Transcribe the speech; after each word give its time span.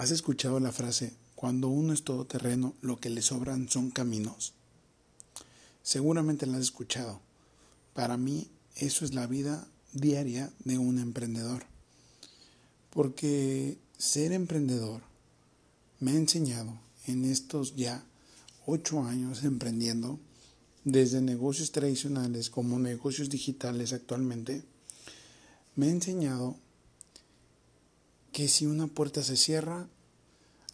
¿Has 0.00 0.12
escuchado 0.12 0.60
la 0.60 0.72
frase, 0.72 1.12
cuando 1.34 1.68
uno 1.68 1.92
es 1.92 2.04
todoterreno, 2.04 2.72
lo 2.80 2.98
que 3.00 3.10
le 3.10 3.20
sobran 3.20 3.68
son 3.68 3.90
caminos? 3.90 4.54
Seguramente 5.82 6.46
la 6.46 6.56
has 6.56 6.62
escuchado. 6.62 7.20
Para 7.92 8.16
mí, 8.16 8.48
eso 8.76 9.04
es 9.04 9.12
la 9.12 9.26
vida 9.26 9.68
diaria 9.92 10.50
de 10.64 10.78
un 10.78 10.98
emprendedor. 10.98 11.66
Porque 12.88 13.76
ser 13.98 14.32
emprendedor 14.32 15.02
me 15.98 16.12
ha 16.12 16.14
enseñado 16.14 16.80
en 17.06 17.26
estos 17.26 17.76
ya 17.76 18.02
ocho 18.64 19.02
años 19.04 19.44
emprendiendo, 19.44 20.18
desde 20.82 21.20
negocios 21.20 21.72
tradicionales 21.72 22.48
como 22.48 22.78
negocios 22.78 23.28
digitales 23.28 23.92
actualmente, 23.92 24.62
me 25.76 25.88
ha 25.88 25.90
enseñado 25.90 26.56
que 28.32 28.48
si 28.48 28.66
una 28.66 28.86
puerta 28.86 29.22
se 29.22 29.36
cierra, 29.36 29.88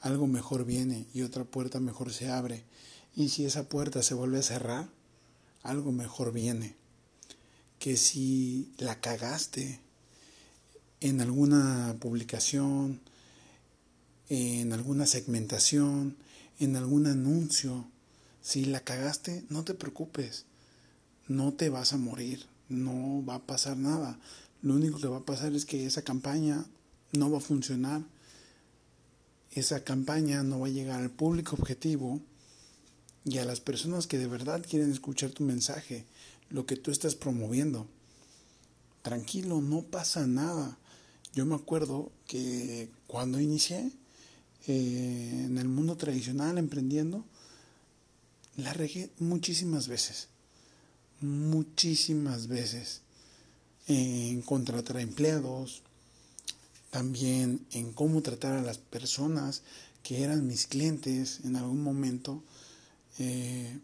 algo 0.00 0.26
mejor 0.26 0.64
viene 0.64 1.06
y 1.14 1.22
otra 1.22 1.44
puerta 1.44 1.80
mejor 1.80 2.12
se 2.12 2.28
abre. 2.28 2.64
Y 3.14 3.30
si 3.30 3.44
esa 3.44 3.68
puerta 3.68 4.02
se 4.02 4.14
vuelve 4.14 4.38
a 4.38 4.42
cerrar, 4.42 4.88
algo 5.62 5.92
mejor 5.92 6.32
viene. 6.32 6.74
Que 7.78 7.96
si 7.96 8.72
la 8.78 9.00
cagaste 9.00 9.80
en 11.00 11.20
alguna 11.20 11.96
publicación, 12.00 13.00
en 14.28 14.72
alguna 14.72 15.06
segmentación, 15.06 16.16
en 16.58 16.76
algún 16.76 17.06
anuncio, 17.06 17.86
si 18.42 18.64
la 18.64 18.80
cagaste, 18.80 19.44
no 19.48 19.64
te 19.64 19.74
preocupes, 19.74 20.44
no 21.28 21.52
te 21.52 21.68
vas 21.68 21.92
a 21.92 21.96
morir, 21.96 22.46
no 22.68 23.24
va 23.24 23.36
a 23.36 23.46
pasar 23.46 23.76
nada. 23.76 24.18
Lo 24.62 24.74
único 24.74 24.98
que 24.98 25.08
va 25.08 25.18
a 25.18 25.24
pasar 25.24 25.52
es 25.54 25.64
que 25.64 25.86
esa 25.86 26.02
campaña 26.02 26.66
no 27.16 27.30
va 27.30 27.38
a 27.38 27.40
funcionar, 27.42 28.02
esa 29.52 29.84
campaña 29.84 30.42
no 30.42 30.60
va 30.60 30.66
a 30.66 30.70
llegar 30.70 31.00
al 31.00 31.10
público 31.10 31.56
objetivo 31.56 32.20
y 33.24 33.38
a 33.38 33.44
las 33.44 33.60
personas 33.60 34.06
que 34.06 34.18
de 34.18 34.26
verdad 34.26 34.64
quieren 34.68 34.92
escuchar 34.92 35.30
tu 35.30 35.44
mensaje, 35.44 36.04
lo 36.50 36.66
que 36.66 36.76
tú 36.76 36.90
estás 36.90 37.14
promoviendo. 37.14 37.86
Tranquilo, 39.02 39.60
no 39.60 39.82
pasa 39.82 40.26
nada. 40.26 40.78
Yo 41.34 41.46
me 41.46 41.54
acuerdo 41.54 42.12
que 42.26 42.88
cuando 43.06 43.40
inicié 43.40 43.90
eh, 44.66 45.42
en 45.46 45.58
el 45.58 45.68
mundo 45.68 45.96
tradicional 45.96 46.58
emprendiendo, 46.58 47.24
la 48.56 48.72
regué 48.72 49.10
muchísimas 49.18 49.86
veces, 49.88 50.28
muchísimas 51.20 52.46
veces 52.46 53.02
en 53.86 54.42
contratar 54.42 54.98
empleados, 54.98 55.82
también 56.96 57.60
en 57.72 57.92
cómo 57.92 58.22
tratar 58.22 58.54
a 58.54 58.62
las 58.62 58.78
personas 58.78 59.60
que 60.02 60.22
eran 60.22 60.46
mis 60.46 60.66
clientes 60.66 61.40
en 61.44 61.56
algún 61.56 61.82
momento. 61.82 62.42
Eh, 63.18 63.78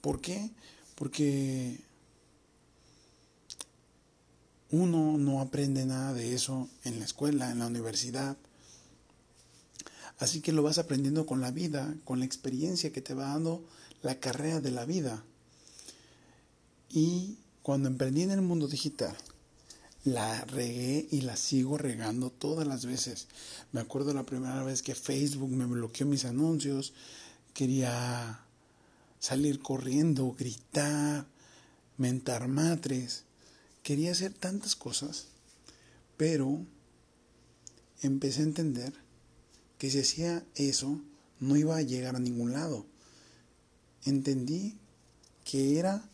¿Por 0.00 0.22
qué? 0.22 0.50
Porque 0.94 1.78
uno 4.70 5.18
no 5.18 5.42
aprende 5.42 5.84
nada 5.84 6.14
de 6.14 6.34
eso 6.34 6.70
en 6.84 7.00
la 7.00 7.04
escuela, 7.04 7.50
en 7.50 7.58
la 7.58 7.66
universidad. 7.66 8.38
Así 10.18 10.40
que 10.40 10.52
lo 10.52 10.62
vas 10.62 10.78
aprendiendo 10.78 11.26
con 11.26 11.42
la 11.42 11.50
vida, 11.50 11.94
con 12.06 12.18
la 12.18 12.24
experiencia 12.24 12.94
que 12.94 13.02
te 13.02 13.12
va 13.12 13.24
dando 13.24 13.62
la 14.00 14.18
carrera 14.20 14.62
de 14.62 14.70
la 14.70 14.86
vida. 14.86 15.22
Y 16.88 17.36
cuando 17.60 17.90
emprendí 17.90 18.22
en 18.22 18.30
el 18.30 18.40
mundo 18.40 18.68
digital, 18.68 19.14
la 20.12 20.44
regué 20.44 21.06
y 21.10 21.22
la 21.22 21.36
sigo 21.36 21.78
regando 21.78 22.30
todas 22.30 22.66
las 22.66 22.86
veces. 22.86 23.28
Me 23.72 23.80
acuerdo 23.80 24.12
la 24.14 24.24
primera 24.24 24.62
vez 24.62 24.82
que 24.82 24.94
Facebook 24.94 25.50
me 25.50 25.66
bloqueó 25.66 26.06
mis 26.06 26.24
anuncios, 26.24 26.92
quería 27.54 28.40
salir 29.18 29.60
corriendo, 29.60 30.34
gritar, 30.38 31.26
mentar 31.96 32.48
matres, 32.48 33.24
quería 33.82 34.12
hacer 34.12 34.32
tantas 34.32 34.76
cosas, 34.76 35.26
pero 36.16 36.64
empecé 38.02 38.40
a 38.40 38.44
entender 38.44 38.92
que 39.78 39.90
si 39.90 40.00
hacía 40.00 40.44
eso 40.54 41.00
no 41.40 41.56
iba 41.56 41.76
a 41.76 41.82
llegar 41.82 42.16
a 42.16 42.20
ningún 42.20 42.52
lado. 42.52 42.86
Entendí 44.04 44.76
que 45.44 45.78
era 45.78 46.08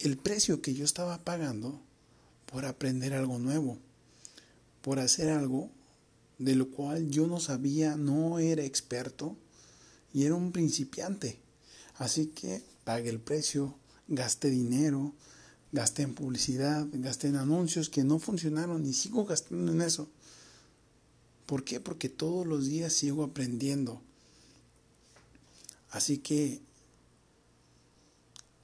el 0.00 0.16
precio 0.16 0.62
que 0.62 0.74
yo 0.74 0.84
estaba 0.84 1.18
pagando 1.24 1.80
por 2.46 2.64
aprender 2.64 3.14
algo 3.14 3.38
nuevo, 3.38 3.78
por 4.82 4.98
hacer 4.98 5.30
algo 5.30 5.70
de 6.38 6.54
lo 6.54 6.70
cual 6.70 7.10
yo 7.10 7.26
no 7.26 7.38
sabía, 7.38 7.96
no 7.96 8.38
era 8.38 8.64
experto 8.64 9.36
y 10.14 10.24
era 10.24 10.34
un 10.34 10.52
principiante. 10.52 11.38
Así 11.98 12.28
que 12.28 12.62
pagué 12.84 13.10
el 13.10 13.20
precio, 13.20 13.74
gasté 14.08 14.48
dinero, 14.48 15.12
gasté 15.70 16.02
en 16.02 16.14
publicidad, 16.14 16.86
gasté 16.92 17.28
en 17.28 17.36
anuncios 17.36 17.90
que 17.90 18.04
no 18.04 18.18
funcionaron 18.18 18.86
y 18.86 18.94
sigo 18.94 19.26
gastando 19.26 19.72
en 19.72 19.82
eso. 19.82 20.08
¿Por 21.44 21.62
qué? 21.62 21.78
Porque 21.78 22.08
todos 22.08 22.46
los 22.46 22.66
días 22.66 22.94
sigo 22.94 23.22
aprendiendo. 23.22 24.00
Así 25.90 26.18
que 26.18 26.62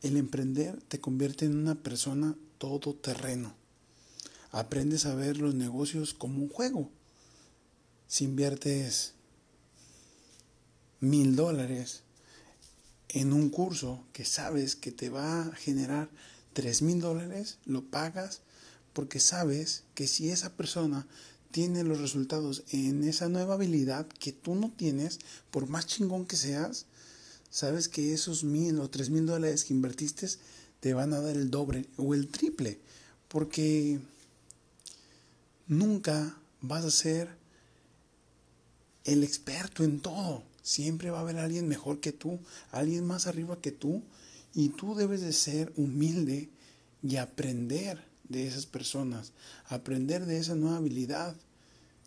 el 0.07 0.17
emprender 0.17 0.81
te 0.89 1.01
convierte 1.01 1.45
en 1.45 1.57
una 1.57 1.75
persona 1.75 2.37
todoterreno. 2.59 3.55
Aprendes 4.53 5.05
a 5.07 5.15
ver 5.15 5.39
los 5.39 5.55
negocios 5.55 6.15
como 6.15 6.43
un 6.43 6.49
juego. 6.49 6.91
Si 8.07 8.25
inviertes 8.25 9.15
mil 11.01 11.37
dólares 11.37 12.03
en 13.09 13.33
un 13.33 13.51
curso 13.51 14.05
que 14.13 14.25
sabes 14.25 14.77
que 14.77 14.93
te 14.93 15.11
va 15.11 15.43
a 15.43 15.55
generar 15.57 16.09
tres 16.53 16.83
mil 16.83 17.01
dólares, 17.01 17.59
lo 17.65 17.85
pagas 17.85 18.41
porque 18.93 19.21
sabes 19.21 19.83
que 19.95 20.07
si 20.07 20.31
esa 20.31 20.57
persona 20.57 21.07
tiene 21.51 21.85
los 21.85 22.01
resultados 22.01 22.65
en 22.71 23.05
esa 23.05 23.29
nueva 23.29 23.55
habilidad 23.55 24.07
que 24.07 24.33
tú 24.33 24.55
no 24.55 24.71
tienes, 24.77 25.19
por 25.51 25.69
más 25.69 25.87
chingón 25.87 26.27
que 26.27 26.37
seas, 26.37 26.87
sabes 27.51 27.89
que 27.89 28.13
esos 28.13 28.45
mil 28.45 28.79
o 28.81 28.91
tres 28.91 29.11
mil 29.11 29.27
dólares 29.27 29.65
que 29.65 29.75
invertiste 29.75 30.29
te 30.81 30.95
van 30.95 31.13
a 31.13 31.21
dar 31.21 31.37
el 31.37 31.51
doble 31.51 31.87
o 31.97 32.15
el 32.15 32.29
triple, 32.29 32.79
porque 33.29 33.99
nunca 35.67 36.39
vas 36.61 36.85
a 36.85 36.91
ser 36.91 37.29
el 39.05 39.25
experto 39.25 39.85
en 39.85 40.01
todo. 40.01 40.43
Siempre 40.63 41.11
va 41.11 41.19
a 41.19 41.21
haber 41.23 41.39
alguien 41.39 41.69
mejor 41.69 42.01
que 42.01 42.13
tú, 42.13 42.41
alguien 42.73 43.07
más 43.07 43.27
arriba 43.27 43.61
que 43.61 43.73
tú, 43.73 44.03
y 44.55 44.71
tú 44.71 44.95
debes 44.95 45.21
de 45.21 45.33
ser 45.33 45.73
humilde 45.77 46.49
y 47.03 47.17
aprender 47.17 48.03
de 48.29 48.47
esas 48.47 48.67
personas, 48.67 49.33
aprender 49.67 50.27
de 50.27 50.39
esa 50.39 50.55
nueva 50.55 50.79
habilidad 50.79 51.37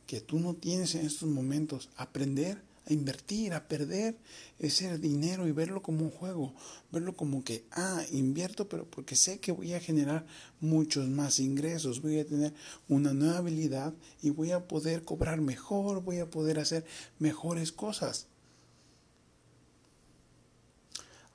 que 0.07 0.19
tú 0.19 0.39
no 0.39 0.55
tienes 0.55 0.95
en 0.95 1.05
estos 1.05 1.29
momentos, 1.29 1.89
aprender 1.95 2.61
a 2.89 2.93
invertir, 2.93 3.53
a 3.53 3.67
perder 3.67 4.17
ese 4.57 4.97
dinero 4.97 5.47
y 5.47 5.51
verlo 5.51 5.81
como 5.81 6.03
un 6.03 6.11
juego, 6.11 6.53
verlo 6.91 7.15
como 7.15 7.43
que, 7.43 7.65
ah, 7.71 8.03
invierto, 8.11 8.67
pero 8.67 8.89
porque 8.89 9.15
sé 9.15 9.39
que 9.39 9.51
voy 9.51 9.73
a 9.73 9.79
generar 9.79 10.25
muchos 10.59 11.07
más 11.07 11.39
ingresos, 11.39 12.01
voy 12.01 12.19
a 12.19 12.25
tener 12.25 12.53
una 12.87 13.13
nueva 13.13 13.37
habilidad 13.37 13.93
y 14.21 14.31
voy 14.31 14.51
a 14.51 14.67
poder 14.67 15.03
cobrar 15.03 15.41
mejor, 15.41 16.03
voy 16.03 16.19
a 16.19 16.29
poder 16.29 16.59
hacer 16.59 16.85
mejores 17.19 17.71
cosas. 17.71 18.27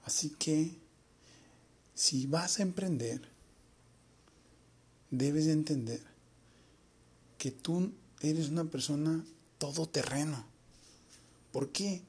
Así 0.05 0.31
que, 0.31 0.77
si 1.95 2.27
vas 2.27 2.59
a 2.59 2.63
emprender, 2.63 3.23
debes 5.11 5.47
de 5.47 5.53
entender 5.53 6.01
que 7.39 7.51
tú 7.51 7.93
eres 8.21 8.49
una 8.49 8.65
persona 8.65 9.25
todoterreno 9.59 10.54
¿Por 11.55 11.71
qué? 11.71 12.03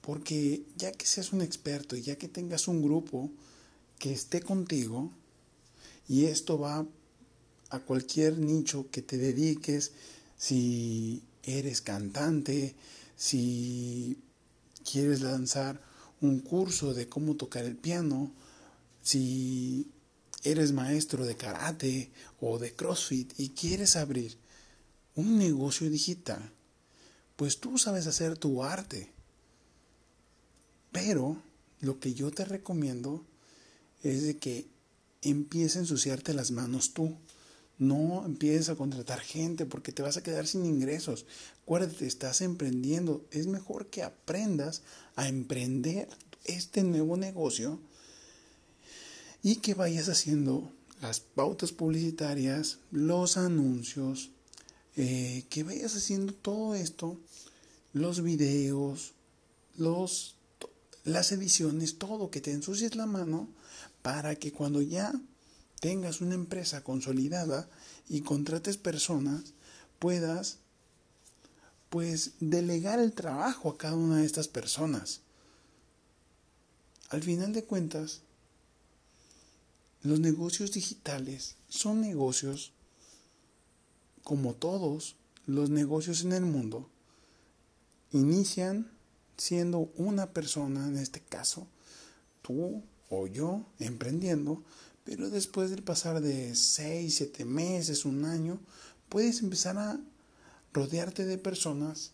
Porque 0.00 0.64
ya 0.76 0.90
que 0.90 1.06
seas 1.06 1.32
un 1.32 1.40
experto 1.40 1.94
y 1.94 2.02
ya 2.02 2.16
que 2.16 2.26
tengas 2.26 2.66
un 2.66 2.82
grupo 2.82 3.30
que 4.00 4.12
esté 4.12 4.42
contigo, 4.42 5.12
y 6.08 6.24
esto 6.24 6.58
va 6.58 6.84
a 7.68 7.78
cualquier 7.78 8.38
nicho 8.38 8.90
que 8.90 9.02
te 9.02 9.18
dediques, 9.18 9.92
si 10.36 11.22
eres 11.44 11.80
cantante, 11.80 12.74
si 13.14 14.18
quieres 14.82 15.20
lanzar 15.20 15.80
un 16.20 16.40
curso 16.40 16.92
de 16.92 17.08
cómo 17.08 17.36
tocar 17.36 17.64
el 17.64 17.76
piano, 17.76 18.32
si 19.00 19.86
eres 20.42 20.72
maestro 20.72 21.24
de 21.24 21.36
karate 21.36 22.10
o 22.40 22.58
de 22.58 22.74
CrossFit 22.74 23.32
y 23.38 23.50
quieres 23.50 23.94
abrir 23.94 24.36
un 25.14 25.38
negocio 25.38 25.88
digital, 25.88 26.52
pues 27.40 27.58
tú 27.58 27.78
sabes 27.78 28.06
hacer 28.06 28.36
tu 28.36 28.62
arte. 28.62 29.08
Pero 30.92 31.38
lo 31.80 31.98
que 31.98 32.12
yo 32.12 32.30
te 32.30 32.44
recomiendo 32.44 33.24
es 34.02 34.24
de 34.24 34.36
que 34.36 34.66
empieces 35.22 35.76
a 35.76 35.78
ensuciarte 35.78 36.34
las 36.34 36.50
manos 36.50 36.92
tú. 36.92 37.16
No 37.78 38.26
empieces 38.26 38.68
a 38.68 38.74
contratar 38.74 39.20
gente 39.20 39.64
porque 39.64 39.90
te 39.90 40.02
vas 40.02 40.18
a 40.18 40.22
quedar 40.22 40.46
sin 40.46 40.66
ingresos. 40.66 41.24
Acuérdate, 41.62 42.06
estás 42.06 42.42
emprendiendo. 42.42 43.24
Es 43.30 43.46
mejor 43.46 43.86
que 43.86 44.02
aprendas 44.02 44.82
a 45.16 45.26
emprender 45.26 46.10
este 46.44 46.82
nuevo 46.82 47.16
negocio 47.16 47.80
y 49.42 49.56
que 49.56 49.72
vayas 49.72 50.10
haciendo 50.10 50.70
las 51.00 51.20
pautas 51.20 51.72
publicitarias, 51.72 52.80
los 52.90 53.38
anuncios, 53.38 54.28
eh, 54.96 55.44
que 55.48 55.62
vayas 55.62 55.94
haciendo 55.94 56.34
todo 56.34 56.74
esto, 56.74 57.18
los 57.92 58.22
videos, 58.22 59.12
los, 59.76 60.36
las 61.04 61.32
ediciones, 61.32 61.98
todo, 61.98 62.30
que 62.30 62.40
te 62.40 62.52
ensucies 62.52 62.96
la 62.96 63.06
mano 63.06 63.48
para 64.02 64.34
que 64.36 64.52
cuando 64.52 64.82
ya 64.82 65.12
tengas 65.80 66.20
una 66.20 66.34
empresa 66.34 66.82
consolidada 66.82 67.68
y 68.08 68.20
contrates 68.20 68.76
personas, 68.76 69.54
puedas 69.98 70.58
pues 71.88 72.32
delegar 72.40 73.00
el 73.00 73.12
trabajo 73.12 73.70
a 73.70 73.76
cada 73.76 73.96
una 73.96 74.18
de 74.18 74.26
estas 74.26 74.48
personas. 74.48 75.20
Al 77.08 77.22
final 77.22 77.52
de 77.52 77.64
cuentas, 77.64 78.20
los 80.02 80.20
negocios 80.20 80.72
digitales 80.72 81.56
son 81.68 82.00
negocios 82.00 82.72
como 84.24 84.54
todos 84.54 85.16
los 85.46 85.70
negocios 85.70 86.22
en 86.22 86.32
el 86.32 86.44
mundo, 86.44 86.88
inician 88.12 88.90
siendo 89.36 89.90
una 89.96 90.32
persona, 90.32 90.86
en 90.86 90.96
este 90.98 91.20
caso, 91.20 91.66
tú 92.42 92.82
o 93.08 93.26
yo, 93.26 93.64
emprendiendo, 93.78 94.62
pero 95.04 95.30
después 95.30 95.70
del 95.70 95.82
pasar 95.82 96.20
de 96.20 96.54
6, 96.54 97.14
7 97.14 97.44
meses, 97.44 98.04
un 98.04 98.24
año, 98.24 98.60
puedes 99.08 99.40
empezar 99.40 99.78
a 99.78 99.98
rodearte 100.72 101.24
de 101.24 101.38
personas 101.38 102.12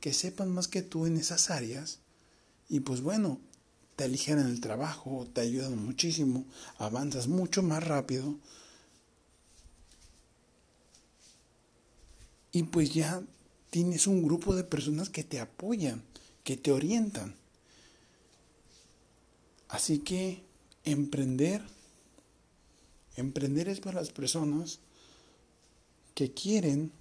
que 0.00 0.12
sepan 0.12 0.50
más 0.50 0.68
que 0.68 0.82
tú 0.82 1.06
en 1.06 1.16
esas 1.16 1.50
áreas 1.50 1.98
y 2.68 2.80
pues 2.80 3.00
bueno, 3.00 3.40
te 3.96 4.04
aligeran 4.04 4.46
el 4.46 4.60
trabajo, 4.60 5.26
te 5.32 5.40
ayudan 5.40 5.84
muchísimo, 5.84 6.44
avanzas 6.78 7.26
mucho 7.26 7.62
más 7.62 7.82
rápido 7.84 8.36
y 12.58 12.64
pues 12.64 12.92
ya 12.92 13.22
tienes 13.70 14.06
un 14.06 14.22
grupo 14.22 14.54
de 14.54 14.64
personas 14.64 15.08
que 15.08 15.24
te 15.24 15.40
apoyan, 15.40 16.02
que 16.44 16.56
te 16.56 16.72
orientan. 16.72 17.34
Así 19.68 19.98
que 20.00 20.42
emprender 20.84 21.62
Emprender 23.18 23.68
es 23.68 23.80
para 23.80 23.98
las 23.98 24.10
personas 24.10 24.78
que 26.14 26.32
quieren 26.32 26.92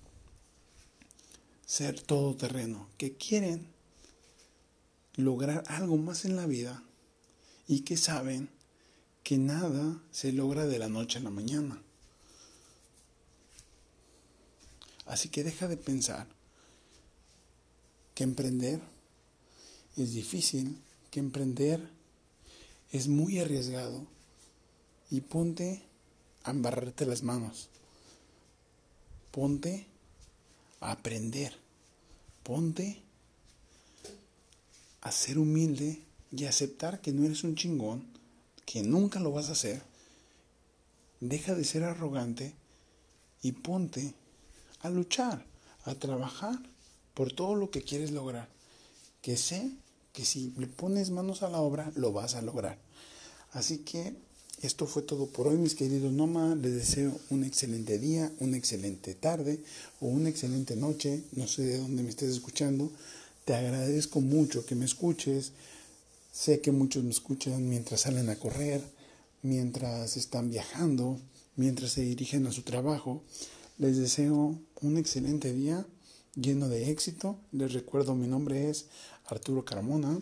ser 1.63 2.01
todoterreno, 2.01 2.89
que 2.97 3.15
quieren 3.15 3.67
lograr 5.15 5.63
algo 5.67 5.95
más 5.97 6.25
en 6.25 6.35
la 6.35 6.47
vida 6.47 6.83
y 7.67 7.81
que 7.81 7.97
saben 7.97 8.49
que 9.21 9.37
nada 9.37 10.01
se 10.09 10.31
logra 10.31 10.65
de 10.65 10.79
la 10.79 10.89
noche 10.89 11.19
a 11.19 11.21
la 11.21 11.29
mañana. 11.29 11.83
Así 15.07 15.29
que 15.29 15.43
deja 15.43 15.67
de 15.67 15.77
pensar 15.77 16.27
que 18.13 18.23
emprender 18.23 18.81
es 19.95 20.13
difícil, 20.13 20.77
que 21.11 21.19
emprender 21.19 21.89
es 22.91 23.07
muy 23.07 23.39
arriesgado 23.39 24.05
y 25.09 25.21
ponte 25.21 25.81
a 26.43 26.51
embarrarte 26.51 27.05
las 27.05 27.23
manos. 27.23 27.69
Ponte 29.31 29.87
a 30.81 30.91
aprender. 30.91 31.57
Ponte 32.43 33.01
a 35.01 35.11
ser 35.11 35.37
humilde 35.37 36.01
y 36.31 36.45
aceptar 36.45 37.01
que 37.01 37.13
no 37.13 37.23
eres 37.25 37.43
un 37.43 37.55
chingón, 37.55 38.05
que 38.65 38.83
nunca 38.83 39.19
lo 39.19 39.31
vas 39.31 39.49
a 39.49 39.53
hacer. 39.53 39.81
Deja 41.21 41.55
de 41.55 41.63
ser 41.63 41.83
arrogante 41.83 42.53
y 43.41 43.53
ponte 43.53 44.13
a 44.87 44.89
luchar, 44.89 45.45
a 45.85 45.95
trabajar 45.95 46.59
por 47.13 47.31
todo 47.31 47.55
lo 47.55 47.69
que 47.69 47.83
quieres 47.83 48.11
lograr. 48.11 48.49
Que 49.21 49.37
sé 49.37 49.71
que 50.13 50.25
si 50.25 50.53
le 50.57 50.67
pones 50.67 51.11
manos 51.11 51.43
a 51.43 51.49
la 51.49 51.61
obra, 51.61 51.91
lo 51.95 52.11
vas 52.11 52.35
a 52.35 52.41
lograr. 52.41 52.77
Así 53.51 53.79
que 53.79 54.15
esto 54.61 54.87
fue 54.87 55.03
todo 55.03 55.27
por 55.27 55.47
hoy, 55.47 55.57
mis 55.57 55.75
queridos 55.75 56.11
nómadas. 56.11 56.57
Les 56.57 56.73
deseo 56.73 57.19
un 57.29 57.43
excelente 57.43 57.99
día, 57.99 58.31
una 58.39 58.57
excelente 58.57 59.13
tarde 59.13 59.63
o 59.99 60.07
una 60.07 60.29
excelente 60.29 60.75
noche. 60.75 61.23
No 61.33 61.47
sé 61.47 61.63
de 61.63 61.77
dónde 61.77 62.01
me 62.01 62.09
estés 62.09 62.31
escuchando. 62.31 62.91
Te 63.45 63.53
agradezco 63.53 64.19
mucho 64.19 64.65
que 64.65 64.75
me 64.75 64.85
escuches. 64.85 65.51
Sé 66.31 66.59
que 66.59 66.71
muchos 66.71 67.03
me 67.03 67.11
escuchan 67.11 67.69
mientras 67.69 68.01
salen 68.01 68.29
a 68.29 68.35
correr, 68.35 68.81
mientras 69.43 70.17
están 70.17 70.49
viajando, 70.49 71.19
mientras 71.55 71.91
se 71.91 72.01
dirigen 72.01 72.47
a 72.47 72.51
su 72.51 72.63
trabajo. 72.63 73.21
Les 73.77 73.97
deseo 73.97 74.59
un 74.81 74.97
excelente 74.97 75.53
día 75.53 75.85
lleno 76.35 76.69
de 76.69 76.91
éxito. 76.91 77.39
Les 77.51 77.73
recuerdo, 77.73 78.15
mi 78.15 78.27
nombre 78.27 78.69
es 78.69 78.87
Arturo 79.25 79.65
Carmona. 79.65 80.19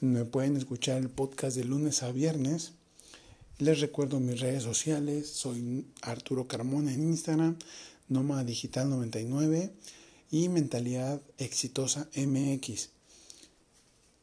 Me 0.00 0.24
pueden 0.24 0.56
escuchar 0.56 0.98
el 0.98 1.08
podcast 1.08 1.56
de 1.56 1.64
lunes 1.64 2.02
a 2.02 2.12
viernes 2.12 2.72
les 3.58 3.80
recuerdo 3.80 4.20
mis 4.20 4.38
redes 4.38 4.62
sociales, 4.64 5.30
soy 5.30 5.86
Arturo 6.02 6.46
Carmona 6.46 6.92
en 6.92 7.02
Instagram, 7.02 7.56
Nómada 8.06 8.44
Digital 8.44 8.90
99 8.90 9.72
y 10.30 10.50
Mentalidad 10.50 11.22
Exitosa 11.38 12.06
MX. 12.14 12.90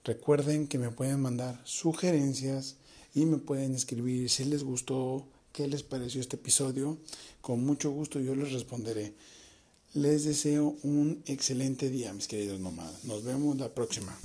Recuerden 0.03 0.67
que 0.67 0.77
me 0.77 0.91
pueden 0.91 1.19
mandar 1.19 1.59
sugerencias 1.63 2.75
y 3.15 3.25
me 3.25 3.37
pueden 3.37 3.73
escribir 3.73 4.29
si 4.29 4.45
les 4.45 4.63
gustó, 4.63 5.27
qué 5.53 5.67
les 5.67 5.83
pareció 5.83 6.19
este 6.19 6.35
episodio. 6.35 6.97
Con 7.39 7.63
mucho 7.63 7.91
gusto 7.91 8.19
yo 8.19 8.35
les 8.35 8.51
responderé. 8.51 9.13
Les 9.93 10.25
deseo 10.25 10.75
un 10.81 11.21
excelente 11.27 11.89
día, 11.89 12.11
mis 12.11 12.27
queridos 12.27 12.59
nómadas. 12.59 13.05
Nos 13.05 13.23
vemos 13.23 13.55
la 13.57 13.73
próxima. 13.73 14.17